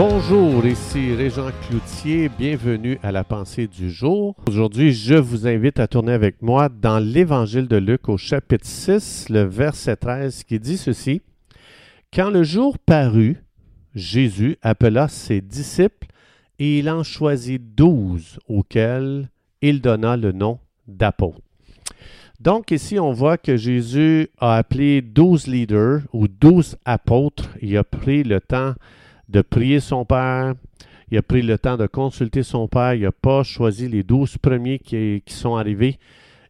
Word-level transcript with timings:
Bonjour, 0.00 0.64
ici 0.64 1.12
Régent 1.12 1.50
Cloutier, 1.66 2.28
bienvenue 2.28 3.00
à 3.02 3.10
la 3.10 3.24
pensée 3.24 3.66
du 3.66 3.90
jour. 3.90 4.36
Aujourd'hui, 4.46 4.92
je 4.92 5.16
vous 5.16 5.48
invite 5.48 5.80
à 5.80 5.88
tourner 5.88 6.12
avec 6.12 6.40
moi 6.40 6.68
dans 6.68 7.00
l'Évangile 7.00 7.66
de 7.66 7.78
Luc 7.78 8.08
au 8.08 8.16
chapitre 8.16 8.64
6, 8.64 9.28
le 9.28 9.42
verset 9.42 9.96
13 9.96 10.44
qui 10.44 10.60
dit 10.60 10.76
ceci. 10.76 11.20
Quand 12.14 12.30
le 12.30 12.44
jour 12.44 12.78
parut, 12.78 13.38
Jésus 13.96 14.56
appela 14.62 15.08
ses 15.08 15.40
disciples 15.40 16.06
et 16.60 16.78
il 16.78 16.88
en 16.88 17.02
choisit 17.02 17.60
douze 17.74 18.38
auxquels 18.46 19.28
il 19.62 19.80
donna 19.80 20.16
le 20.16 20.30
nom 20.30 20.60
d'apôtres. 20.86 21.40
Donc 22.38 22.70
ici, 22.70 23.00
on 23.00 23.10
voit 23.10 23.36
que 23.36 23.56
Jésus 23.56 24.28
a 24.38 24.58
appelé 24.58 25.02
douze 25.02 25.48
leaders 25.48 26.02
ou 26.12 26.28
douze 26.28 26.76
apôtres. 26.84 27.48
Il 27.60 27.76
a 27.76 27.82
pris 27.82 28.22
le 28.22 28.40
temps 28.40 28.74
de 29.28 29.42
prier 29.42 29.80
son 29.80 30.04
Père. 30.04 30.54
Il 31.10 31.18
a 31.18 31.22
pris 31.22 31.42
le 31.42 31.58
temps 31.58 31.76
de 31.76 31.86
consulter 31.86 32.42
son 32.42 32.68
Père. 32.68 32.94
Il 32.94 33.02
n'a 33.02 33.12
pas 33.12 33.42
choisi 33.42 33.88
les 33.88 34.02
douze 34.02 34.36
premiers 34.38 34.78
qui, 34.78 35.22
sont 35.26 35.56
arrivés. 35.56 35.98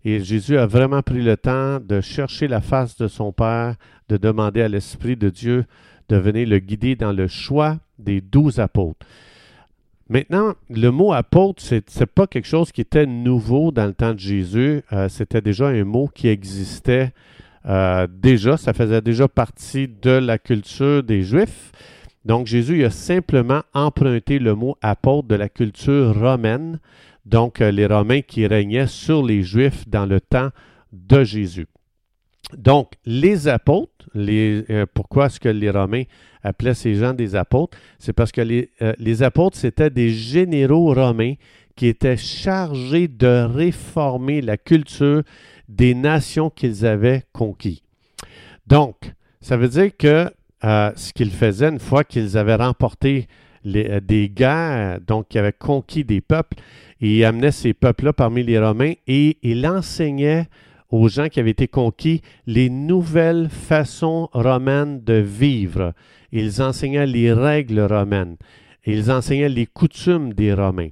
Et 0.04 0.20
Jésus 0.20 0.58
a 0.58 0.66
vraiment 0.66 1.02
pris 1.02 1.22
le 1.22 1.36
temps 1.36 1.80
de 1.80 2.00
chercher 2.00 2.48
la 2.48 2.60
face 2.60 2.96
de 2.96 3.08
son 3.08 3.32
Père, 3.32 3.74
de 4.08 4.16
demander 4.16 4.62
à 4.62 4.68
l'Esprit 4.68 5.16
de 5.16 5.30
Dieu 5.30 5.64
de 6.08 6.16
venir 6.16 6.48
le 6.48 6.58
guider 6.58 6.96
dans 6.96 7.12
le 7.12 7.26
choix 7.26 7.78
des 7.98 8.20
douze 8.20 8.60
apôtres. 8.60 9.06
Maintenant, 10.08 10.54
le 10.70 10.88
mot 10.88 11.12
apôtre, 11.12 11.62
ce 11.62 11.74
n'est 11.74 12.06
pas 12.06 12.26
quelque 12.26 12.46
chose 12.46 12.72
qui 12.72 12.80
était 12.80 13.04
nouveau 13.04 13.70
dans 13.70 13.84
le 13.84 13.92
temps 13.92 14.14
de 14.14 14.18
Jésus. 14.18 14.82
Euh, 14.92 15.08
C'était 15.10 15.42
déjà 15.42 15.66
un 15.68 15.84
mot 15.84 16.08
qui 16.08 16.28
existait 16.28 17.12
euh, 17.66 18.06
déjà. 18.10 18.56
Ça 18.56 18.72
faisait 18.72 19.02
déjà 19.02 19.28
partie 19.28 19.86
de 19.86 20.12
la 20.12 20.38
culture 20.38 21.02
des 21.02 21.22
Juifs. 21.22 21.72
Donc, 22.28 22.46
Jésus 22.46 22.84
a 22.84 22.90
simplement 22.90 23.62
emprunté 23.72 24.38
le 24.38 24.54
mot 24.54 24.76
apôtre 24.82 25.28
de 25.28 25.34
la 25.34 25.48
culture 25.48 26.14
romaine, 26.14 26.78
donc 27.24 27.62
euh, 27.62 27.70
les 27.70 27.86
Romains 27.86 28.20
qui 28.20 28.46
régnaient 28.46 28.86
sur 28.86 29.24
les 29.24 29.42
Juifs 29.42 29.88
dans 29.88 30.04
le 30.04 30.20
temps 30.20 30.50
de 30.92 31.24
Jésus. 31.24 31.68
Donc, 32.54 32.92
les 33.06 33.48
apôtres, 33.48 34.10
euh, 34.14 34.84
pourquoi 34.92 35.26
est-ce 35.26 35.40
que 35.40 35.48
les 35.48 35.70
Romains 35.70 36.02
appelaient 36.42 36.74
ces 36.74 36.96
gens 36.96 37.14
des 37.14 37.34
apôtres? 37.34 37.78
C'est 37.98 38.12
parce 38.12 38.30
que 38.30 38.42
les, 38.42 38.72
euh, 38.82 39.22
apôtres, 39.22 39.56
c'était 39.56 39.88
des 39.88 40.10
généraux 40.10 40.92
romains 40.92 41.34
qui 41.76 41.86
étaient 41.86 42.18
chargés 42.18 43.08
de 43.08 43.46
réformer 43.50 44.42
la 44.42 44.58
culture 44.58 45.22
des 45.66 45.94
nations 45.94 46.50
qu'ils 46.50 46.84
avaient 46.84 47.22
conquis. 47.32 47.82
Donc, 48.66 49.14
ça 49.40 49.56
veut 49.56 49.68
dire 49.68 49.96
que 49.96 50.30
euh, 50.64 50.90
ce 50.96 51.12
qu'ils 51.12 51.30
faisaient 51.30 51.68
une 51.68 51.78
fois 51.78 52.04
qu'ils 52.04 52.36
avaient 52.36 52.56
remporté 52.56 53.28
euh, 53.66 54.00
des 54.00 54.28
guerres, 54.28 55.00
donc 55.06 55.28
qu'ils 55.28 55.40
avaient 55.40 55.52
conquis 55.52 56.04
des 56.04 56.20
peuples, 56.20 56.56
ils 57.00 57.24
amenaient 57.24 57.52
ces 57.52 57.74
peuples-là 57.74 58.12
parmi 58.12 58.42
les 58.42 58.58
Romains 58.58 58.94
et 59.06 59.38
ils 59.42 59.66
enseignaient 59.66 60.46
aux 60.90 61.08
gens 61.08 61.28
qui 61.28 61.40
avaient 61.40 61.50
été 61.50 61.68
conquis 61.68 62.22
les 62.46 62.70
nouvelles 62.70 63.48
façons 63.50 64.28
romaines 64.32 65.04
de 65.04 65.14
vivre. 65.14 65.92
Ils 66.32 66.62
enseignaient 66.62 67.06
les 67.06 67.32
règles 67.32 67.80
romaines. 67.80 68.36
Ils 68.84 69.10
enseignaient 69.10 69.48
les 69.48 69.66
coutumes 69.66 70.32
des 70.32 70.54
Romains. 70.54 70.88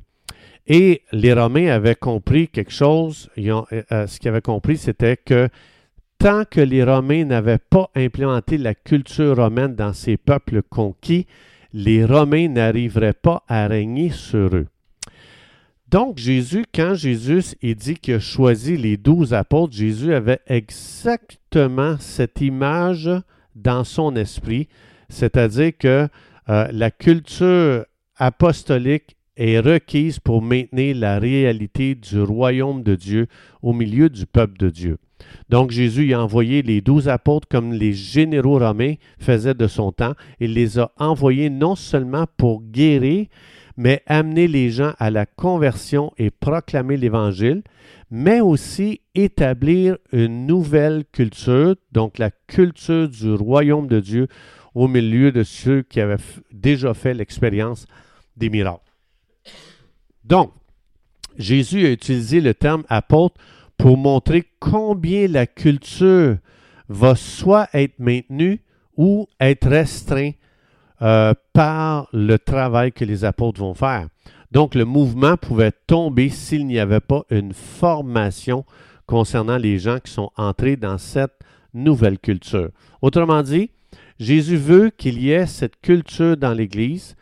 Et 0.67 1.03
les 1.13 1.33
Romains 1.33 1.69
avaient 1.69 1.95
compris 1.95 2.49
quelque 2.49 2.73
chose. 2.73 3.31
Ont, 3.39 3.65
euh, 3.73 4.07
ce 4.07 4.19
qu'ils 4.19 4.29
avaient 4.29 4.41
compris, 4.41 4.77
c'était 4.77 5.17
que 5.17 5.49
tant 6.19 6.45
que 6.45 6.61
les 6.61 6.83
Romains 6.83 7.25
n'avaient 7.25 7.59
pas 7.59 7.91
implémenté 7.95 8.59
la 8.59 8.75
culture 8.75 9.37
romaine 9.37 9.75
dans 9.75 9.93
ces 9.93 10.17
peuples 10.17 10.63
conquis, 10.63 11.27
les 11.73 12.05
Romains 12.05 12.49
n'arriveraient 12.49 13.13
pas 13.13 13.43
à 13.49 13.67
régner 13.67 14.11
sur 14.11 14.55
eux. 14.55 14.67
Donc 15.89 16.19
Jésus, 16.19 16.65
quand 16.75 16.95
Jésus 16.95 17.55
il 17.63 17.77
dit 17.77 17.95
qu'il 17.95 18.15
a 18.15 18.21
choisi 18.21 18.77
les 18.77 18.97
douze 18.97 19.35
apôtres, 19.35 19.75
Jésus 19.75 20.13
avait 20.15 20.41
exactement 20.47 21.97
cette 22.01 22.41
image 22.41 23.11
dans 23.55 23.85
son 23.85 24.17
esprit, 24.17 24.69
c'est-à-dire 25.09 25.73
que 25.79 26.09
euh, 26.49 26.69
la 26.73 26.91
culture 26.91 27.85
apostolique 28.17 29.17
est 29.37 29.61
requise 29.61 30.19
pour 30.19 30.43
maintenir 30.43 30.97
la 30.97 31.19
réalité 31.19 31.95
du 31.95 32.21
royaume 32.21 32.83
de 32.83 32.95
Dieu 32.95 33.27
au 33.63 33.73
milieu 33.73 34.09
du 34.09 34.27
peuple 34.27 34.57
de 34.59 34.71
Dieu. 34.71 34.99
Donc 35.49 35.71
Jésus 35.71 36.13
a 36.13 36.23
envoyé 36.23 36.63
les 36.63 36.81
douze 36.81 37.09
apôtres 37.09 37.49
comme 37.49 37.73
les 37.73 37.93
généraux 37.93 38.59
romains 38.59 38.95
faisaient 39.19 39.55
de 39.55 39.67
son 39.67 39.93
temps. 39.93 40.15
Il 40.41 40.55
les 40.55 40.79
a 40.79 40.91
envoyés 40.99 41.51
non 41.51 41.75
seulement 41.75 42.27
pour 42.37 42.63
guérir, 42.63 43.27
mais 43.77 44.03
amener 44.07 44.49
les 44.49 44.71
gens 44.71 44.95
à 44.99 45.11
la 45.11 45.27
conversion 45.27 46.13
et 46.19 46.31
proclamer 46.31 46.97
l'Évangile, 46.97 47.63
mais 48.11 48.41
aussi 48.41 49.01
établir 49.15 49.99
une 50.13 50.47
nouvelle 50.47 51.05
culture, 51.13 51.77
donc 51.93 52.19
la 52.19 52.31
culture 52.31 53.09
du 53.09 53.33
royaume 53.33 53.87
de 53.87 54.01
Dieu 54.01 54.29
au 54.75 54.89
milieu 54.89 55.33
de 55.33 55.43
ceux 55.43 55.83
qui 55.83 56.01
avaient 56.01 56.17
déjà 56.53 56.95
fait 56.95 57.15
l'expérience 57.15 57.87
des 58.37 58.51
miracles. 58.51 58.81
Donc, 60.25 60.53
Jésus 61.39 61.87
a 61.87 61.91
utilisé 61.91 62.41
le 62.41 62.55
terme 62.55 62.85
apôtre 62.89 63.41
pour 63.77 63.97
montrer 63.97 64.45
combien 64.59 65.29
la 65.29 65.47
culture 65.47 66.37
va 66.89 67.15
soit 67.15 67.69
être 67.73 67.99
maintenue 67.99 68.61
ou 68.97 69.27
être 69.41 69.69
restreinte 69.69 70.35
euh, 71.03 71.35
par 71.53 72.09
le 72.13 72.39
travail 72.39 72.93
que 72.93 73.05
les 73.05 73.25
apôtres 73.25 73.61
vont 73.61 73.75
faire. 73.75 74.09
Donc 74.51 74.75
le 74.75 74.85
mouvement 74.85 75.37
pouvait 75.37 75.73
tomber 75.87 76.31
s'il 76.31 76.67
n'y 76.67 76.79
avait 76.79 77.01
pas 77.01 77.25
une 77.31 77.53
formation 77.53 78.65
concernant 79.07 79.59
les 79.59 79.79
gens 79.79 79.99
qui 79.99 80.13
sont 80.13 80.31
entrés 80.37 80.77
dans 80.77 80.99
cette 80.99 81.39
nouvelle 81.75 82.19
culture. 82.19 82.71
Autrement 83.03 83.43
dit, 83.43 83.71
Jésus 84.19 84.57
veut 84.57 84.91
qu'il 84.91 85.21
y 85.21 85.31
ait 85.31 85.47
cette 85.47 85.81
culture 85.81 86.37
dans 86.37 86.55
l'Église 86.55 87.17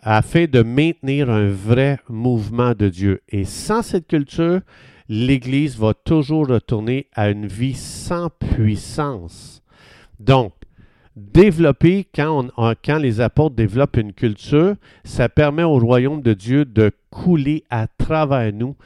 afin 0.00 0.44
de 0.44 0.62
maintenir 0.62 1.28
un 1.28 1.48
vrai 1.48 1.98
mouvement 2.08 2.72
de 2.74 2.88
Dieu. 2.88 3.20
Et 3.28 3.44
sans 3.44 3.82
cette 3.82 4.06
culture, 4.06 4.60
l'Église 5.08 5.78
va 5.78 5.94
toujours 5.94 6.48
retourner 6.48 7.06
à 7.14 7.30
une 7.30 7.46
vie 7.46 7.74
sans 7.74 8.30
puissance. 8.30 9.62
Donc, 10.20 10.52
développer, 11.16 12.06
quand, 12.14 12.50
les 12.98 13.20
apôtres 13.20 13.56
développent 13.56 13.96
une 13.96 14.12
culture, 14.12 14.74
ça 15.04 15.28
permet 15.28 15.64
au 15.64 15.78
royaume 15.78 16.22
de 16.22 16.34
Dieu 16.34 16.64
de 16.64 16.92
couler 17.10 17.64
à 17.70 17.86
travers 17.86 18.52
nous 18.52 18.76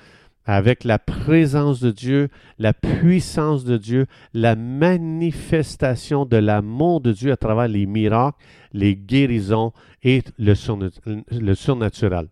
avec 0.44 0.82
la 0.82 0.98
présence 0.98 1.80
de 1.80 1.90
Dieu, 1.90 2.28
la 2.58 2.72
puissance 2.72 3.64
de 3.64 3.76
Dieu, 3.76 4.06
la 4.34 4.56
manifestation 4.56 6.24
de 6.24 6.36
l'amour 6.36 7.00
de 7.00 7.12
Dieu 7.12 7.30
à 7.30 7.36
travers 7.36 7.68
les 7.68 7.86
miracles, 7.86 8.38
les 8.72 8.96
guérisons 8.96 9.72
et 10.02 10.22
le, 10.38 10.54
surnaturel. 11.54 12.26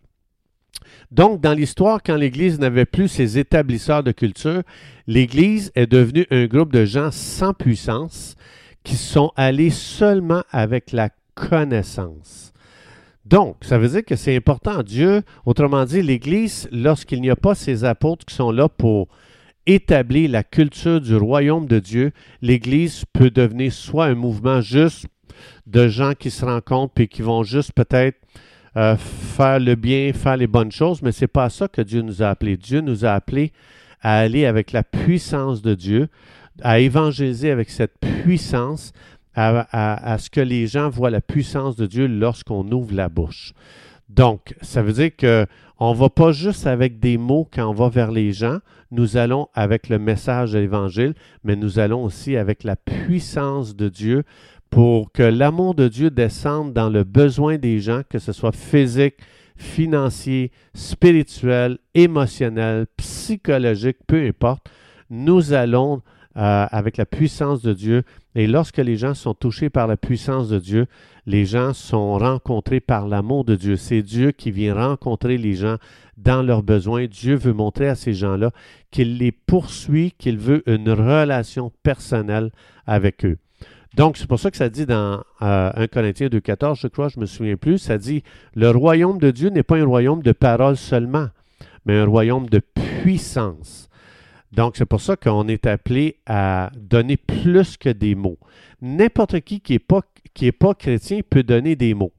Donc, 1.10 1.40
dans 1.40 1.52
l'histoire, 1.52 2.02
quand 2.04 2.16
l'Église 2.16 2.58
n'avait 2.58 2.84
plus 2.84 3.08
ses 3.08 3.38
établisseurs 3.38 4.02
de 4.02 4.12
culture, 4.12 4.62
l'Église 5.06 5.72
est 5.74 5.86
devenue 5.86 6.26
un 6.30 6.46
groupe 6.46 6.72
de 6.72 6.84
gens 6.84 7.10
sans 7.10 7.54
puissance 7.54 8.36
qui 8.84 8.96
sont 8.96 9.32
allés 9.36 9.70
seulement 9.70 10.42
avec 10.50 10.92
la 10.92 11.10
connaissance. 11.34 12.52
Donc, 13.24 13.56
ça 13.60 13.78
veut 13.78 13.88
dire 13.88 14.04
que 14.04 14.16
c'est 14.16 14.34
important. 14.34 14.82
Dieu, 14.82 15.22
autrement 15.46 15.84
dit, 15.84 16.02
l'Église, 16.02 16.68
lorsqu'il 16.72 17.20
n'y 17.20 17.30
a 17.30 17.36
pas 17.36 17.54
ces 17.54 17.84
apôtres 17.84 18.24
qui 18.24 18.34
sont 18.34 18.50
là 18.50 18.68
pour 18.68 19.08
établir 19.66 20.30
la 20.30 20.42
culture 20.42 21.00
du 21.00 21.14
royaume 21.16 21.66
de 21.66 21.78
Dieu, 21.78 22.12
l'Église 22.42 23.04
peut 23.12 23.30
devenir 23.30 23.72
soit 23.72 24.06
un 24.06 24.14
mouvement 24.14 24.60
juste 24.60 25.06
de 25.66 25.88
gens 25.88 26.14
qui 26.18 26.30
se 26.30 26.44
rencontrent 26.44 27.00
et 27.00 27.08
qui 27.08 27.22
vont 27.22 27.42
juste 27.42 27.72
peut-être 27.72 28.18
euh, 28.76 28.96
faire 28.96 29.58
le 29.58 29.74
bien, 29.74 30.12
faire 30.12 30.36
les 30.36 30.46
bonnes 30.46 30.72
choses, 30.72 31.02
mais 31.02 31.12
ce 31.12 31.24
n'est 31.24 31.28
pas 31.28 31.50
ça 31.50 31.68
que 31.68 31.82
Dieu 31.82 32.02
nous 32.02 32.22
a 32.22 32.28
appelés. 32.28 32.56
Dieu 32.56 32.80
nous 32.80 33.04
a 33.04 33.10
appelés 33.10 33.52
à 34.00 34.18
aller 34.18 34.46
avec 34.46 34.72
la 34.72 34.82
puissance 34.82 35.62
de 35.62 35.74
Dieu, 35.74 36.08
à 36.62 36.78
évangéliser 36.78 37.50
avec 37.50 37.70
cette 37.70 37.98
puissance, 37.98 38.92
à, 39.34 40.12
à, 40.12 40.18
ce 40.18 40.30
que 40.30 40.40
les 40.40 40.66
gens 40.66 40.90
voient 40.90 41.10
la 41.10 41.20
puissance 41.20 41.76
de 41.76 41.86
Dieu 41.86 42.06
lorsqu'on 42.06 42.70
ouvre 42.72 42.94
la 42.94 43.08
bouche. 43.08 43.54
Donc, 44.08 44.54
ça 44.60 44.82
veut 44.82 44.92
dire 44.92 45.10
qu'on 45.16 45.92
ne 45.92 45.96
va 45.96 46.08
pas 46.08 46.32
juste 46.32 46.66
avec 46.66 46.98
des 46.98 47.16
mots 47.16 47.48
quand 47.52 47.68
on 47.68 47.74
va 47.74 47.88
vers 47.88 48.10
les 48.10 48.32
gens, 48.32 48.58
nous 48.90 49.16
allons 49.16 49.48
avec 49.54 49.88
le 49.88 49.98
message 49.98 50.52
de 50.52 50.58
l'Évangile, 50.58 51.14
mais 51.44 51.54
nous 51.54 51.78
allons 51.78 52.02
aussi 52.02 52.36
avec 52.36 52.64
la 52.64 52.74
puissance 52.74 53.76
de 53.76 53.88
Dieu 53.88 54.24
pour 54.70 55.12
que 55.12 55.22
l'amour 55.22 55.74
de 55.74 55.88
Dieu 55.88 56.10
descende 56.10 56.72
dans 56.72 56.88
le 56.88 57.04
besoin 57.04 57.58
des 57.58 57.80
gens, 57.80 58.02
que 58.08 58.18
ce 58.18 58.32
soit 58.32 58.54
physique, 58.54 59.16
financier, 59.56 60.52
spirituel, 60.74 61.78
émotionnel, 61.94 62.86
psychologique, 62.96 63.98
peu 64.06 64.26
importe. 64.26 64.70
Nous 65.10 65.52
allons 65.52 66.02
euh, 66.36 66.66
avec 66.70 66.96
la 66.96 67.06
puissance 67.06 67.60
de 67.60 67.72
Dieu. 67.72 68.04
Et 68.36 68.46
lorsque 68.46 68.78
les 68.78 68.96
gens 68.96 69.14
sont 69.14 69.34
touchés 69.34 69.68
par 69.68 69.88
la 69.88 69.96
puissance 69.96 70.48
de 70.48 70.60
Dieu, 70.60 70.86
les 71.26 71.44
gens 71.44 71.72
sont 71.72 72.16
rencontrés 72.18 72.78
par 72.78 73.08
l'amour 73.08 73.44
de 73.44 73.56
Dieu. 73.56 73.74
C'est 73.76 74.02
Dieu 74.02 74.30
qui 74.30 74.52
vient 74.52 74.74
rencontrer 74.74 75.36
les 75.36 75.54
gens 75.54 75.76
dans 76.16 76.42
leurs 76.42 76.62
besoins. 76.62 77.06
Dieu 77.06 77.34
veut 77.34 77.52
montrer 77.52 77.88
à 77.88 77.96
ces 77.96 78.14
gens-là 78.14 78.52
qu'il 78.92 79.18
les 79.18 79.32
poursuit, 79.32 80.12
qu'il 80.16 80.38
veut 80.38 80.62
une 80.66 80.90
relation 80.90 81.72
personnelle 81.82 82.52
avec 82.86 83.24
eux. 83.24 83.38
Donc, 83.96 84.16
c'est 84.16 84.26
pour 84.26 84.38
ça 84.38 84.50
que 84.50 84.56
ça 84.56 84.68
dit 84.68 84.86
dans 84.86 85.22
1 85.40 85.72
euh, 85.76 85.86
Corinthiens 85.88 86.28
2.14, 86.28 86.80
je 86.80 86.86
crois, 86.86 87.08
je 87.08 87.18
me 87.18 87.26
souviens 87.26 87.56
plus, 87.56 87.78
ça 87.78 87.98
dit, 87.98 88.22
le 88.54 88.70
royaume 88.70 89.18
de 89.18 89.30
Dieu 89.30 89.48
n'est 89.48 89.64
pas 89.64 89.78
un 89.78 89.84
royaume 89.84 90.22
de 90.22 90.32
paroles 90.32 90.76
seulement, 90.76 91.28
mais 91.84 91.98
un 91.98 92.06
royaume 92.06 92.48
de 92.48 92.60
puissance. 92.60 93.88
Donc, 94.52 94.76
c'est 94.76 94.86
pour 94.86 95.00
ça 95.00 95.16
qu'on 95.16 95.48
est 95.48 95.66
appelé 95.66 96.18
à 96.26 96.70
donner 96.76 97.16
plus 97.16 97.76
que 97.76 97.88
des 97.88 98.14
mots. 98.14 98.38
N'importe 98.80 99.40
qui 99.40 99.60
qui 99.60 99.74
n'est 99.74 99.78
pas, 99.78 100.02
pas 100.58 100.74
chrétien 100.74 101.20
peut 101.28 101.42
donner 101.42 101.74
des 101.74 101.94
mots. 101.94 102.12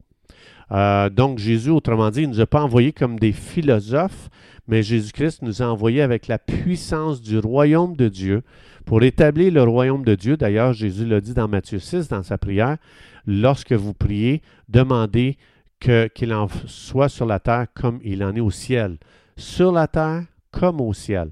Euh, 0.71 1.09
donc, 1.09 1.39
Jésus, 1.39 1.69
autrement 1.69 2.09
dit, 2.09 2.21
il 2.21 2.29
ne 2.29 2.33
nous 2.33 2.41
a 2.41 2.47
pas 2.47 2.61
envoyés 2.61 2.93
comme 2.93 3.17
des 3.19 3.33
philosophes, 3.33 4.29
mais 4.67 4.83
Jésus-Christ 4.83 5.41
nous 5.41 5.61
a 5.61 5.65
envoyés 5.65 6.01
avec 6.01 6.27
la 6.27 6.37
puissance 6.37 7.21
du 7.21 7.39
royaume 7.39 7.95
de 7.95 8.07
Dieu 8.07 8.43
pour 8.85 9.03
établir 9.03 9.53
le 9.53 9.63
royaume 9.63 10.03
de 10.03 10.15
Dieu. 10.15 10.37
D'ailleurs, 10.37 10.73
Jésus 10.73 11.05
l'a 11.05 11.21
dit 11.21 11.33
dans 11.33 11.47
Matthieu 11.47 11.79
6, 11.79 12.07
dans 12.07 12.23
sa 12.23 12.37
prière, 12.37 12.77
lorsque 13.25 13.73
vous 13.73 13.93
priez, 13.93 14.41
demandez 14.69 15.37
qu'il 15.79 16.33
en 16.33 16.47
soit 16.67 17.09
sur 17.09 17.25
la 17.25 17.39
terre 17.39 17.67
comme 17.73 17.99
il 18.03 18.23
en 18.23 18.35
est 18.35 18.41
au 18.41 18.51
ciel. 18.51 18.97
Sur 19.37 19.71
la 19.71 19.87
terre 19.87 20.23
comme 20.51 20.81
au 20.81 20.93
ciel. 20.93 21.31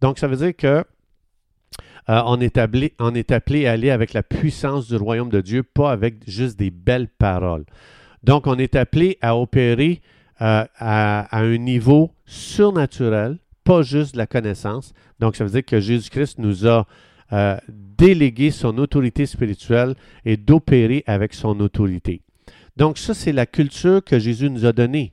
Donc, 0.00 0.18
ça 0.18 0.28
veut 0.28 0.36
dire 0.36 0.54
que 0.56 0.84
euh, 2.08 2.22
on, 2.24 2.40
est 2.40 2.56
appelé, 2.56 3.66
à 3.66 3.72
aller 3.72 3.90
avec 3.90 4.14
la 4.14 4.22
puissance 4.22 4.88
du 4.88 4.96
royaume 4.96 5.28
de 5.28 5.40
Dieu, 5.40 5.62
pas 5.62 5.90
avec 5.90 6.28
juste 6.28 6.58
des 6.58 6.70
belles 6.70 7.08
paroles. 7.08 7.64
Donc, 8.22 8.46
on 8.46 8.56
est 8.56 8.76
appelé 8.76 9.18
à 9.20 9.36
opérer 9.36 10.00
euh, 10.40 10.64
à, 10.78 11.36
un 11.38 11.58
niveau 11.58 12.12
surnaturel, 12.24 13.38
pas 13.68 13.82
juste 13.82 14.16
la 14.16 14.26
connaissance. 14.26 14.94
Donc, 15.20 15.36
ça 15.36 15.44
veut 15.44 15.50
dire 15.50 15.64
que 15.64 15.78
Jésus-Christ 15.78 16.38
nous 16.38 16.66
a 16.66 16.86
euh, 17.34 17.58
délégué 17.68 18.50
son 18.50 18.78
autorité 18.78 19.26
spirituelle 19.26 19.94
et 20.24 20.38
d'opérer 20.38 21.04
avec 21.06 21.34
son 21.34 21.60
autorité. 21.60 22.22
Donc, 22.78 22.96
ça, 22.96 23.12
c'est 23.12 23.32
la 23.32 23.44
culture 23.44 24.02
que 24.02 24.18
Jésus 24.18 24.48
nous 24.48 24.64
a 24.64 24.72
donnée. 24.72 25.12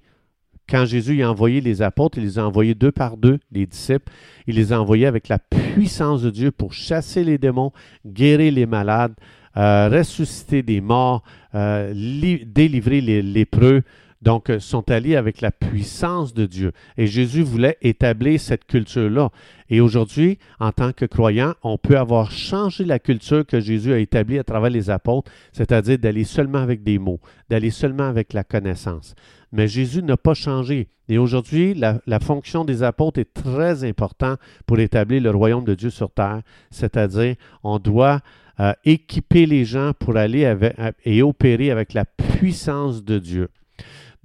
Quand 0.70 0.86
Jésus 0.86 1.22
a 1.22 1.30
envoyé 1.30 1.60
les 1.60 1.82
apôtres, 1.82 2.18
il 2.18 2.24
les 2.24 2.40
a 2.40 2.48
envoyés 2.48 2.76
deux 2.76 2.94
par 2.94 3.18
deux, 3.18 3.40
les 3.52 3.66
disciples. 3.66 4.10
Il 4.48 4.56
les 4.56 4.72
a 4.72 4.80
envoyés 4.80 5.06
avec 5.06 5.28
la 5.28 5.38
puissance 5.38 6.22
de 6.22 6.30
Dieu 6.30 6.52
pour 6.52 6.72
chasser 6.72 7.26
les 7.26 7.38
démons, 7.38 7.74
guérir 8.06 8.54
les 8.54 8.66
malades, 8.66 9.16
euh, 9.58 9.90
ressusciter 9.90 10.64
des 10.64 10.80
morts, 10.80 11.24
euh, 11.56 11.92
délivrer 11.94 13.02
les 13.02 13.22
lépreux. 13.22 13.84
Donc, 14.22 14.50
euh, 14.50 14.60
sont 14.60 14.90
alliés 14.90 15.16
avec 15.16 15.42
la 15.42 15.52
puissance 15.52 16.34
de 16.34 16.46
Dieu. 16.46 16.72
Et 16.98 17.08
Jésus 17.08 17.44
voulait 17.44 17.78
établir 17.82 18.40
cette 18.40 18.66
culture-là. 18.66 19.30
Et 19.70 19.82
aujourd'hui, 19.82 20.40
en 20.60 20.72
tant 20.72 20.94
que 20.94 21.06
croyant, 21.06 21.54
on 21.64 21.78
peut 21.78 21.98
avoir 21.98 22.32
changé 22.32 22.86
la 22.86 23.00
culture 23.00 23.46
que 23.46 23.60
Jésus 23.60 23.94
a 23.94 24.00
établie 24.00 24.40
à 24.40 24.44
travers 24.44 24.70
les 24.70 24.90
apôtres, 24.90 25.32
c'est-à-dire 25.52 25.98
d'aller 26.00 26.24
seulement 26.24 26.60
avec 26.60 26.84
des 26.84 26.98
mots, 26.98 27.20
d'aller 27.50 27.72
seulement 27.72 28.08
avec 28.08 28.34
la 28.34 28.44
connaissance. 28.44 29.16
Mais 29.52 29.68
Jésus 29.68 30.04
n'a 30.04 30.18
pas 30.18 30.34
changé. 30.34 30.90
Et 31.08 31.18
aujourd'hui, 31.18 31.74
la, 31.74 32.20
fonction 32.20 32.66
des 32.66 32.84
apôtres 32.84 33.20
est 33.20 33.34
très 33.34 33.84
importante 33.84 34.40
pour 34.66 34.80
établir 34.80 35.22
le 35.22 35.30
royaume 35.30 35.64
de 35.64 35.76
Dieu 35.76 35.90
sur 35.90 36.10
terre, 36.12 36.42
c'est-à-dire 36.72 37.36
on 37.64 37.78
doit 37.78 38.22
euh, 38.60 38.74
équiper 38.86 39.46
les 39.46 39.66
gens 39.66 39.92
pour 39.98 40.18
aller 40.18 40.46
avec, 40.46 40.76
et 41.04 41.22
opérer 41.22 41.72
avec 41.72 41.94
la 41.94 42.06
puissance 42.06 43.04
de 43.04 43.20
Dieu. 43.20 43.50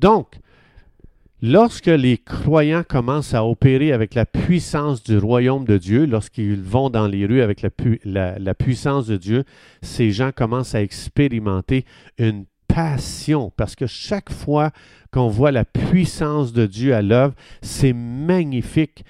Donc, 0.01 0.39
lorsque 1.43 1.87
les 1.87 2.17
croyants 2.17 2.85
commencent 2.89 3.35
à 3.35 3.45
opérer 3.45 3.93
avec 3.93 4.15
la 4.15 4.25
puissance 4.25 5.03
du 5.03 5.19
royaume 5.19 5.67
de 5.67 5.77
Dieu, 5.77 6.07
lorsqu'ils 6.07 6.63
vont 6.63 6.89
dans 6.89 7.07
les 7.07 7.27
rues 7.27 7.43
avec 7.43 7.61
la, 8.05 8.55
puissance 8.55 9.07
de 9.07 9.19
Dieu, 9.19 9.45
ces 9.83 10.11
gens 10.11 10.33
commencent 10.33 10.75
à 10.75 10.83
expérimenter 10.83 11.85
une 12.17 12.47
passion, 12.67 13.53
parce 13.57 13.75
que 13.75 13.87
chaque 13.87 14.33
fois 14.33 14.71
qu'on 15.13 15.29
voit 15.29 15.51
la 15.51 15.65
puissance 15.65 16.53
de 16.53 16.65
Dieu 16.67 16.95
à 16.95 17.03
l'œuvre, 17.03 17.35
c'est 17.61 17.93
magnifique. 17.93 19.05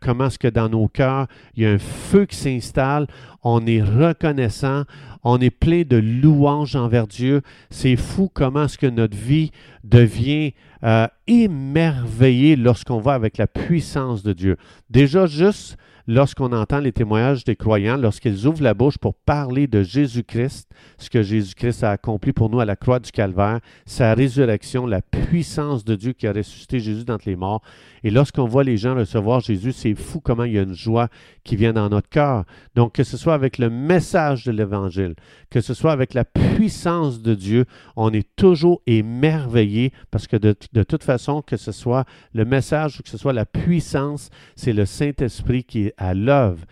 Comment 0.00 0.26
est-ce 0.26 0.38
que 0.38 0.48
dans 0.48 0.68
nos 0.68 0.88
cœurs, 0.88 1.26
il 1.54 1.62
y 1.62 1.66
a 1.66 1.70
un 1.70 1.78
feu 1.78 2.26
qui 2.26 2.36
s'installe, 2.36 3.06
on 3.42 3.66
est 3.66 3.82
reconnaissant, 3.82 4.84
on 5.22 5.38
est 5.40 5.50
plein 5.50 5.82
de 5.82 5.96
louanges 5.96 6.76
envers 6.76 7.06
Dieu. 7.06 7.42
C'est 7.70 7.96
fou 7.96 8.30
comment 8.32 8.64
est-ce 8.64 8.78
que 8.78 8.86
notre 8.86 9.16
vie 9.16 9.52
devient 9.84 10.54
euh, 10.84 11.06
émerveillée 11.26 12.56
lorsqu'on 12.56 12.98
va 12.98 13.14
avec 13.14 13.36
la 13.38 13.46
puissance 13.46 14.22
de 14.22 14.32
Dieu. 14.32 14.56
Déjà, 14.90 15.26
juste 15.26 15.76
lorsqu'on 16.08 16.52
entend 16.52 16.80
les 16.80 16.90
témoignages 16.90 17.44
des 17.44 17.54
croyants, 17.54 17.98
lorsqu'ils 17.98 18.46
ouvrent 18.46 18.62
la 18.62 18.72
bouche 18.72 18.96
pour 18.96 19.14
parler 19.14 19.66
de 19.66 19.82
Jésus-Christ, 19.82 20.70
ce 20.96 21.10
que 21.10 21.22
Jésus-Christ 21.22 21.84
a 21.84 21.90
accompli 21.90 22.32
pour 22.32 22.48
nous 22.48 22.60
à 22.60 22.64
la 22.64 22.76
croix 22.76 22.98
du 22.98 23.12
Calvaire, 23.12 23.60
sa 23.84 24.14
résurrection, 24.14 24.86
la 24.86 25.02
puissance 25.02 25.84
de 25.84 25.94
Dieu 25.94 26.14
qui 26.14 26.26
a 26.26 26.32
ressuscité 26.32 26.80
Jésus 26.80 27.04
d'entre 27.04 27.28
les 27.28 27.36
morts. 27.36 27.60
Et 28.04 28.10
lorsqu'on 28.10 28.46
voit 28.46 28.64
les 28.64 28.78
gens 28.78 28.94
recevoir 28.94 29.40
Jésus, 29.40 29.72
c'est 29.72 29.94
fou 29.94 30.20
comment 30.20 30.44
il 30.44 30.54
y 30.54 30.58
a 30.58 30.62
une 30.62 30.72
joie 30.72 31.08
qui 31.44 31.56
vient 31.56 31.74
dans 31.74 31.90
notre 31.90 32.08
cœur. 32.08 32.44
Donc, 32.74 32.94
que 32.94 33.04
ce 33.04 33.18
soit 33.18 33.34
avec 33.34 33.58
le 33.58 33.68
message 33.68 34.44
de 34.44 34.52
l'Évangile, 34.52 35.14
que 35.50 35.60
ce 35.60 35.74
soit 35.74 35.92
avec 35.92 36.14
la 36.14 36.24
puissance 36.24 37.20
de 37.20 37.34
Dieu, 37.34 37.66
on 37.96 38.12
est 38.14 38.28
toujours 38.34 38.80
émerveillé 38.86 39.92
parce 40.10 40.26
que 40.26 40.38
de, 40.38 40.56
de 40.72 40.82
toute 40.82 41.04
façon, 41.04 41.42
que 41.42 41.58
ce 41.58 41.72
soit 41.72 42.06
le 42.32 42.46
message 42.46 42.98
ou 42.98 43.02
que 43.02 43.10
ce 43.10 43.18
soit 43.18 43.34
la 43.34 43.44
puissance, 43.44 44.30
c'est 44.56 44.72
le 44.72 44.86
Saint-Esprit 44.86 45.64
qui 45.64 45.86
est 45.86 45.94
à 45.98 46.14
l'œuvre. 46.14 46.64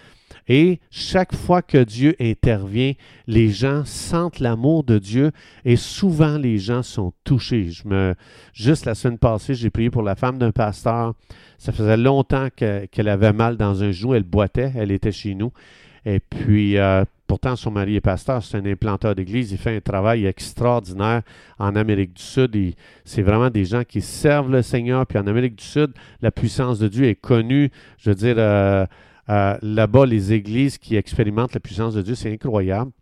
Et 0.48 0.78
chaque 0.90 1.34
fois 1.34 1.60
que 1.60 1.82
Dieu 1.82 2.14
intervient, 2.20 2.92
les 3.26 3.48
gens 3.48 3.84
sentent 3.84 4.38
l'amour 4.38 4.84
de 4.84 4.98
Dieu 4.98 5.32
et 5.64 5.74
souvent 5.76 6.38
les 6.38 6.58
gens 6.58 6.82
sont 6.82 7.12
touchés. 7.24 7.70
Je 7.70 7.88
me, 7.88 8.14
juste 8.52 8.84
la 8.84 8.94
semaine 8.94 9.18
passée, 9.18 9.54
j'ai 9.54 9.70
prié 9.70 9.90
pour 9.90 10.02
la 10.02 10.14
femme 10.14 10.38
d'un 10.38 10.52
pasteur. 10.52 11.14
Ça 11.58 11.72
faisait 11.72 11.96
longtemps 11.96 12.48
qu'elle 12.54 13.08
avait 13.08 13.32
mal 13.32 13.56
dans 13.56 13.82
un 13.82 13.90
genou. 13.90 14.14
Elle 14.14 14.22
boitait. 14.22 14.72
Elle 14.76 14.92
était 14.92 15.10
chez 15.10 15.34
nous. 15.34 15.52
Et 16.04 16.20
puis, 16.20 16.78
euh, 16.78 17.04
pourtant, 17.26 17.56
son 17.56 17.72
mari 17.72 17.96
est 17.96 18.00
pasteur, 18.00 18.40
c'est 18.44 18.56
un 18.56 18.64
implanteur 18.64 19.16
d'église. 19.16 19.50
Il 19.50 19.58
fait 19.58 19.74
un 19.74 19.80
travail 19.80 20.26
extraordinaire 20.26 21.22
en 21.58 21.74
Amérique 21.74 22.14
du 22.14 22.22
Sud. 22.22 22.56
C'est 23.04 23.22
vraiment 23.22 23.50
des 23.50 23.64
gens 23.64 23.82
qui 23.82 24.00
servent 24.00 24.52
le 24.52 24.62
Seigneur. 24.62 25.04
Puis 25.06 25.18
en 25.18 25.26
Amérique 25.26 25.56
du 25.56 25.64
Sud, 25.64 25.90
la 26.22 26.30
puissance 26.30 26.78
de 26.78 26.86
Dieu 26.86 27.06
est 27.06 27.16
connue. 27.16 27.72
Je 27.98 28.10
veux 28.10 28.14
dire, 28.14 28.36
euh, 28.38 28.86
euh, 29.28 29.56
là-bas, 29.62 30.06
les 30.06 30.32
églises 30.32 30.78
qui 30.78 30.96
expérimentent 30.96 31.54
la 31.54 31.60
puissance 31.60 31.94
de 31.94 32.02
Dieu, 32.02 32.14
c'est 32.14 32.32
incroyable. 32.32 32.92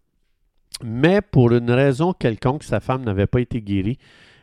Mais 0.83 1.21
pour 1.21 1.53
une 1.53 1.71
raison 1.71 2.13
quelconque, 2.13 2.65
sa 2.65 2.81
femme 2.81 3.05
n'avait 3.05 3.27
pas 3.27 3.41
été 3.41 3.61
guérie. 3.61 3.99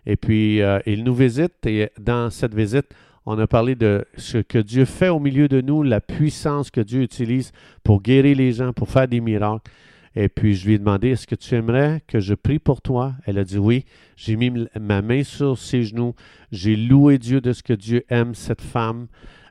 Et 0.05 0.15
puis, 0.15 0.61
euh, 0.61 0.79
il 0.85 1.03
nous 1.03 1.13
visite 1.13 1.65
et 1.65 1.89
dans 1.99 2.29
cette 2.29 2.55
visite, 2.55 2.87
on 3.25 3.37
a 3.37 3.45
parlé 3.45 3.75
de 3.75 4.05
ce 4.17 4.39
que 4.39 4.57
Dieu 4.57 4.85
fait 4.85 5.09
au 5.09 5.19
milieu 5.19 5.47
de 5.47 5.61
nous, 5.61 5.83
la 5.83 6.01
puissance 6.01 6.71
que 6.71 6.81
Dieu 6.81 7.01
utilise 7.03 7.51
pour 7.83 8.01
guérir 8.01 8.35
les 8.37 8.51
gens, 8.51 8.73
pour 8.73 8.89
faire 8.89 9.07
des 9.07 9.21
miracles. 9.21 9.69
Et 10.15 10.27
puis 10.27 10.55
je 10.55 10.67
lui 10.67 10.73
ai 10.73 10.79
demandé, 10.79 11.09
est-ce 11.09 11.27
que 11.27 11.35
tu 11.35 11.55
aimerais 11.55 12.01
que 12.07 12.19
je 12.19 12.33
prie 12.33 12.59
pour 12.59 12.81
toi? 12.81 13.13
Elle 13.25 13.37
a 13.37 13.43
dit 13.43 13.57
oui. 13.57 13.85
J'ai 14.17 14.35
mis 14.35 14.51
ma 14.79 15.01
main 15.01 15.23
sur 15.23 15.57
ses 15.57 15.83
genoux. 15.83 16.15
J'ai 16.51 16.75
loué 16.75 17.17
Dieu 17.17 17.41
de 17.41 17.53
ce 17.53 17.63
que 17.63 17.73
Dieu 17.73 18.03
aime 18.09 18.35
cette 18.35 18.61
femme. 18.61 19.07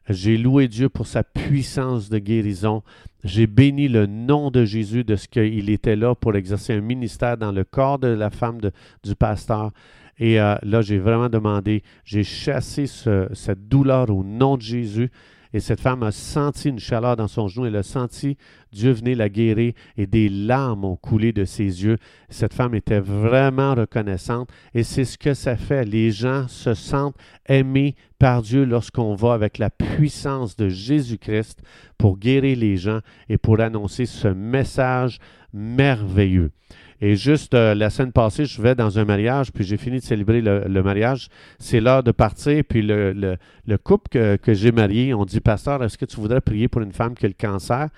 J'ai 0.09 0.37
loué 0.37 0.69
Dieu 0.69 0.88
pour 0.88 1.07
sa 1.07 1.23
puissance 1.23 2.09
de 2.09 2.19
guérison. 2.19 2.83
J'ai 3.23 3.47
béni 3.47 3.88
le 3.88 4.07
nom 4.07 4.50
de 4.50 4.64
Jésus 4.64 5.04
de 5.04 5.16
ce 5.16 5.28
qu'il 5.28 5.71
était 5.71 5.97
là 5.97 6.14
pour 6.14 6.35
exercer 6.35 6.73
un 6.73 6.80
ministère 6.80 7.37
dans 7.37 7.52
le 7.52 7.64
corps 7.64 7.99
de 7.99 8.09
la 8.09 8.30
femme 8.30 8.61
du 9.04 9.14
pasteur. 9.14 9.71
Et 10.19 10.40
euh, 10.40 10.57
là, 10.62 10.83
j'ai 10.83 10.99
vraiment 10.99 11.28
demandé, 11.28 11.83
j'ai 12.04 12.25
chassé 12.25 12.87
cette 12.87 13.69
douleur 13.69 14.11
au 14.11 14.23
nom 14.25 14.57
de 14.57 14.62
Jésus. 14.62 15.11
Et 15.52 15.61
cette 15.61 15.80
femme 15.80 16.02
a 16.02 16.12
senti 16.12 16.69
une 16.69 16.78
chaleur 16.78 17.16
dans 17.16 17.28
son 17.28 17.49
genou. 17.49 17.66
Elle 17.66 17.76
a 17.76 17.83
senti 17.83 18.37
Dieu 18.73 18.92
venir 18.92 19.16
la 19.16 19.28
guérir 19.28 19.73
et 19.97 20.07
des 20.07 20.28
larmes 20.28 20.85
ont 20.85 20.97
coulé 20.97 21.33
de 21.33 21.45
ses 21.45 21.85
yeux. 21.85 21.97
Cette 22.28 22.54
femme 22.54 22.75
était 22.75 23.00
vraiment 23.00 23.75
reconnaissante 23.75 24.49
et 24.75 24.83
c'est 24.83 25.04
ce 25.04 25.19
que 25.19 25.35
ça 25.35 25.57
fait. 25.57 25.85
Les 25.85 26.11
gens 26.11 26.47
se 26.49 26.75
sentent 26.75 27.16
aimés 27.49 27.97
par 28.19 28.42
Dieu 28.42 28.64
lorsqu'on 28.64 29.14
va 29.14 29.33
avec 29.33 29.59
la 29.59 29.71
puissance 29.71 30.57
de 30.57 30.69
Jésus-Christ 30.69 31.61
pour 31.99 32.19
guérir 32.19 32.57
les 32.59 32.76
gens 32.76 33.00
et 33.28 33.38
pour 33.38 33.61
annoncer 33.61 34.07
ce 34.07 34.28
message 34.28 35.19
merveilleux. 35.52 36.50
Et 37.02 37.16
juste 37.16 37.54
euh, 37.54 37.75
la 37.75 37.88
semaine 37.88 38.12
passée, 38.12 38.45
je 38.45 38.61
vais 38.61 38.75
dans 38.75 38.99
un 38.99 39.04
mariage, 39.04 39.52
puis 39.52 39.64
j'ai 39.64 39.78
fini 39.78 39.99
de 39.99 40.04
célébrer 40.04 40.42
le, 40.42 40.83
mariage. 40.83 41.28
C'est 41.59 41.80
l'heure 41.80 42.02
de 42.02 42.12
partir, 42.12 42.62
puis 42.69 42.83
le, 42.83 43.12
le, 43.12 43.78
couple 43.78 44.11
que, 44.11 44.37
que 44.37 44.52
j'ai 44.52 44.71
marié, 44.71 45.14
on 45.14 45.25
dit, 45.25 45.40
Pasteur, 45.40 45.83
est-ce 45.83 45.97
que 45.97 46.04
tu 46.04 46.16
voudrais 46.16 46.42
prier 46.42 46.69
pour 46.69 46.83
une 46.83 46.92
femme 46.92 47.14
qui 47.14 47.25
a 47.25 47.28
le 47.28 47.35
cancer? 47.38 47.88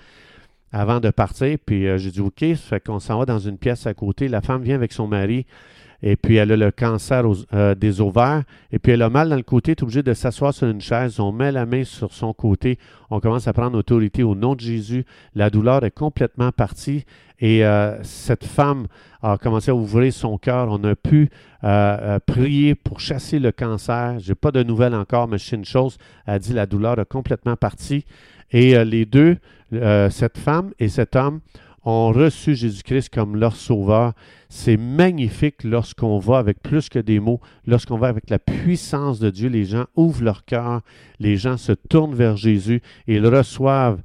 avant 0.75 0.99
de 0.99 1.11
partir? 1.11 1.57
Puis 1.63 1.85
j'ai 1.99 2.09
dit 2.09 2.19
OK, 2.19 2.39
ça 2.39 2.55
fait 2.55 2.83
qu'on 2.83 2.99
s'en 2.99 3.19
va 3.19 3.25
dans 3.25 3.37
une 3.37 3.59
pièce 3.59 3.85
à 3.85 3.93
côté. 3.93 4.27
La 4.27 4.41
femme 4.41 4.63
vient 4.63 4.75
avec 4.75 4.91
son 4.91 5.07
mari 5.07 5.45
et 6.03 6.17
puis 6.17 6.35
elle 6.35 6.51
a 6.51 6.57
le 6.57 6.69
cancer 6.71 7.23
euh, 7.53 7.75
des 7.75 8.01
ovaires, 8.01 8.43
et 8.73 8.77
puis 8.77 8.91
elle 8.91 9.01
a 9.01 9.09
mal 9.09 9.29
dans 9.29 9.37
le 9.37 9.43
côté, 9.43 9.71
est 9.71 9.81
obligée 9.81 10.03
de 10.03 10.13
s'asseoir 10.13 10.53
sur 10.53 10.67
une 10.67 10.81
chaise, 10.81 11.19
on 11.21 11.31
met 11.31 11.51
la 11.51 11.65
main 11.65 11.85
sur 11.85 12.11
son 12.11 12.33
côté, 12.33 12.77
on 13.09 13.21
commence 13.21 13.47
à 13.47 13.53
prendre 13.53 13.77
autorité 13.77 14.21
au 14.21 14.35
nom 14.35 14.53
de 14.53 14.59
Jésus, 14.59 15.05
la 15.33 15.49
douleur 15.49 15.85
est 15.85 15.91
complètement 15.91 16.51
partie, 16.51 17.05
et 17.39 17.65
euh, 17.65 18.03
cette 18.03 18.43
femme 18.43 18.87
a 19.21 19.37
commencé 19.37 19.71
à 19.71 19.75
ouvrir 19.75 20.11
son 20.11 20.37
cœur, 20.37 20.67
on 20.69 20.83
a 20.83 20.95
pu 20.95 21.29
euh, 21.63 22.19
prier 22.25 22.75
pour 22.75 22.99
chasser 22.99 23.39
le 23.39 23.53
cancer, 23.53 24.19
j'ai 24.19 24.35
pas 24.35 24.51
de 24.51 24.61
nouvelles 24.61 24.95
encore, 24.95 25.29
mais 25.29 25.37
c'est 25.37 25.55
une 25.55 25.65
chose, 25.65 25.97
elle 26.27 26.33
a 26.33 26.39
dit 26.39 26.51
la 26.51 26.65
douleur 26.65 26.99
est 26.99 27.07
complètement 27.07 27.55
partie, 27.55 28.05
et 28.51 28.83
les 28.85 29.05
deux, 29.05 29.37
cette 29.71 30.37
femme 30.37 30.73
et 30.77 30.87
cet 30.87 31.15
homme, 31.15 31.39
ont 31.85 32.11
reçu 32.11 32.55
Jésus-Christ 32.55 33.09
comme 33.09 33.35
leur 33.35 33.55
sauveur. 33.55 34.13
C'est 34.49 34.77
magnifique 34.77 35.63
lorsqu'on 35.63 36.19
va 36.19 36.37
avec 36.37 36.61
plus 36.61 36.87
que 36.87 36.99
des 36.99 37.19
mots, 37.19 37.41
lorsqu'on 37.65 37.97
va 37.97 38.07
avec 38.07 38.29
la 38.29 38.37
puissance 38.37 39.19
de 39.19 39.29
Dieu, 39.29 39.49
les 39.49 39.65
gens 39.65 39.85
ouvrent 39.95 40.23
leur 40.23 40.45
cœur, 40.45 40.81
les 41.19 41.37
gens 41.37 41.57
se 41.57 41.71
tournent 41.71 42.13
vers 42.13 42.37
Jésus 42.37 42.81
et 43.07 43.15
ils 43.15 43.25
reçoivent 43.25 44.01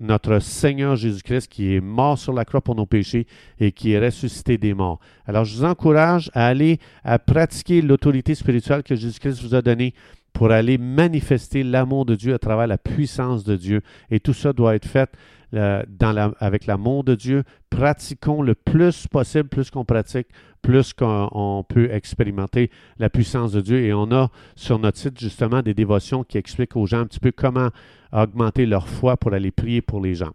notre 0.00 0.40
Seigneur 0.40 0.96
Jésus-Christ 0.96 1.48
qui 1.48 1.74
est 1.74 1.80
mort 1.80 2.18
sur 2.18 2.32
la 2.32 2.44
croix 2.44 2.60
pour 2.60 2.74
nos 2.74 2.86
péchés 2.86 3.26
et 3.60 3.70
qui 3.70 3.92
est 3.92 4.04
ressuscité 4.04 4.58
des 4.58 4.74
morts. 4.74 4.98
Alors 5.26 5.44
je 5.44 5.56
vous 5.56 5.64
encourage 5.64 6.30
à 6.34 6.46
aller 6.46 6.78
à 7.04 7.18
pratiquer 7.18 7.80
l'autorité 7.80 8.34
spirituelle 8.34 8.82
que 8.82 8.96
Jésus-Christ 8.96 9.40
vous 9.42 9.54
a 9.54 9.62
donnée 9.62 9.94
pour 10.32 10.50
aller 10.50 10.78
manifester 10.78 11.62
l'amour 11.62 12.06
de 12.06 12.14
Dieu 12.14 12.34
à 12.34 12.38
travers 12.38 12.66
la 12.66 12.78
puissance 12.78 13.44
de 13.44 13.56
Dieu. 13.56 13.82
Et 14.10 14.20
tout 14.20 14.32
ça 14.32 14.52
doit 14.52 14.74
être 14.74 14.86
fait 14.86 15.10
dans 15.52 16.32
avec 16.38 16.66
l'amour 16.66 17.04
de 17.04 17.14
Dieu. 17.14 17.42
Pratiquons 17.70 18.42
le 18.42 18.54
plus 18.54 19.06
possible, 19.08 19.48
plus 19.48 19.70
qu'on 19.70 19.84
pratique, 19.84 20.28
plus 20.62 20.92
qu'on 20.92 21.64
peut 21.68 21.90
expérimenter 21.90 22.70
la 22.98 23.10
puissance 23.10 23.52
de 23.52 23.60
Dieu. 23.60 23.80
Et 23.80 23.92
on 23.92 24.12
a 24.12 24.30
sur 24.54 24.78
notre 24.78 24.98
site 24.98 25.18
justement 25.18 25.62
des 25.62 25.74
dévotions 25.74 26.24
qui 26.24 26.38
expliquent 26.38 26.76
aux 26.76 26.86
gens 26.86 27.00
un 27.00 27.06
petit 27.06 27.20
peu 27.20 27.32
comment 27.32 27.70
augmenter 28.12 28.66
leur 28.66 28.88
foi 28.88 29.16
pour 29.16 29.32
aller 29.32 29.50
prier 29.50 29.82
pour 29.82 30.00
les 30.00 30.14
gens. 30.14 30.32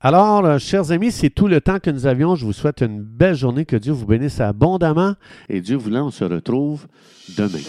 Alors, 0.00 0.44
euh, 0.44 0.58
chers 0.58 0.92
amis, 0.92 1.10
c'est 1.10 1.30
tout 1.30 1.48
le 1.48 1.60
temps 1.60 1.78
que 1.78 1.90
nous 1.90 2.06
avions. 2.06 2.34
Je 2.34 2.44
vous 2.44 2.52
souhaite 2.52 2.82
une 2.82 3.00
belle 3.00 3.34
journée, 3.34 3.64
que 3.64 3.76
Dieu 3.76 3.92
vous 3.92 4.06
bénisse 4.06 4.40
abondamment. 4.40 5.14
Et 5.48 5.60
Dieu 5.60 5.76
voulant, 5.76 6.08
on 6.08 6.10
se 6.10 6.24
retrouve 6.24 6.86
demain. 7.36 7.62